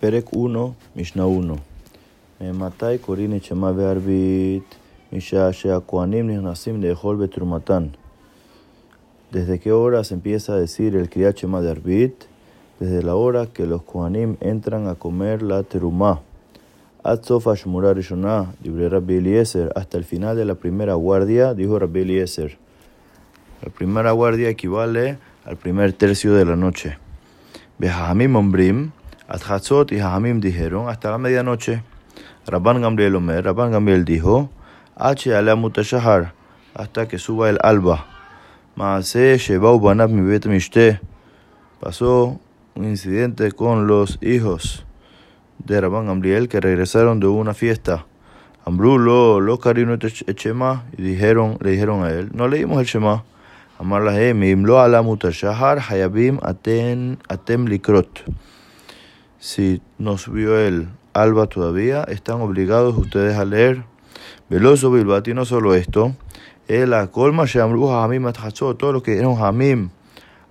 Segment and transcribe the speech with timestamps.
[0.00, 1.58] Perek 1, Mishnah 1.
[2.54, 4.64] Matai Korin Echema Bearbit,
[5.12, 7.90] Misha Shea Koanim Nihnasim Dehol Betrumatan.
[9.30, 12.14] ¿Desde qué hora se empieza a decir el Kriyat Shema de Arbit?
[12.78, 16.22] Desde la hora que los Koanim entran a comer la terumá.
[17.04, 22.00] Atzofa Shmura Rishonah, libre Rabbi Eliezer, hasta el final de la primera guardia, dijo Rabbi
[22.00, 22.56] Eliezer.
[23.60, 26.96] La primera guardia equivale al primer tercio de la noche.
[27.78, 28.92] Bejahamim Ombrim,
[29.30, 31.84] Adhatzot y Jahamim dijeron hasta la medianoche.
[32.46, 34.50] Rabban Gamliel Omer, Rabban Gamliel dijo,
[34.96, 35.32] H.
[35.32, 36.34] ala mutashahar,
[36.74, 38.06] hasta que suba el alba.
[38.74, 41.00] Maase Shebau Banab mi bet mishte.
[41.78, 42.40] Pasó
[42.74, 44.84] un incidente con los hijos
[45.58, 48.06] de Rabban Gamliel que regresaron de una fiesta.
[48.64, 53.22] Ambrulo, lo carino el Shema, y dijeron, le dijeron a él, no leímos el Shema.
[53.78, 58.24] Amar lahem, imlo ala mutashahar, hayabim aten, atem likrot.
[59.40, 63.84] Si no subió el alba todavía, están obligados ustedes a leer.
[64.50, 66.14] Veloso Bilbati, no solo esto,
[66.68, 69.88] el colma Shamru Hamim todo lo que eran Hamim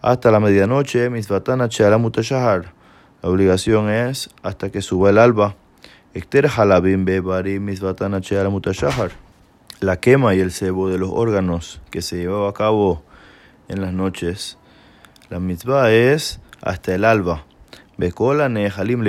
[0.01, 2.73] hasta la medianoche, Mitzvatana Cheala Mutashahar.
[3.21, 5.55] La obligación es hasta que suba el alba.
[6.15, 9.11] Ekter Halabim Bebari Mitzvatana Cheala Mutashahar.
[9.81, 13.03] La quema y el cebo de los órganos que se llevaba a cabo
[13.67, 14.57] en las noches.
[15.29, 17.45] La mitzvah es hasta el alba.
[17.99, 19.03] Bekola nehalim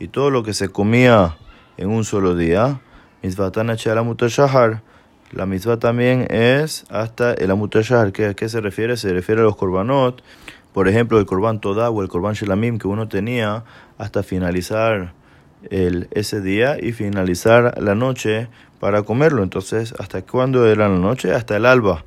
[0.00, 1.36] y todo lo que se comía
[1.76, 2.80] en un solo día,
[3.22, 4.82] mitzvatana mutashahar.
[5.30, 8.08] La mitzvah también es hasta el amutashahar.
[8.08, 8.96] ¿A qué se refiere?
[8.96, 10.20] Se refiere a los korbanot,
[10.72, 13.62] por ejemplo, el korban toda o el korban shelamim que uno tenía
[13.98, 15.12] hasta finalizar
[15.70, 18.48] el, ese día y finalizar la noche
[18.80, 19.44] para comerlo.
[19.44, 21.32] Entonces, ¿hasta cuándo era la noche?
[21.32, 22.04] Hasta el alba.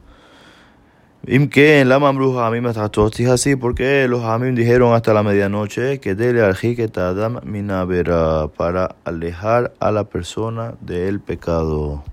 [1.28, 2.70] Imke en la mamruja a mí me
[3.34, 6.56] así porque los amim dijeron hasta la medianoche que dele al
[6.98, 12.04] adam minavera para alejar a la persona del pecado.